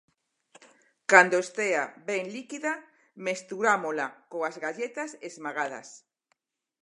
Cando 1.11 1.35
estea 1.45 1.83
ben 2.09 2.23
líquida 2.35 2.73
mesturámola 3.27 4.07
coas 4.31 4.55
galletas 4.65 5.11
esmagadas. 5.29 5.87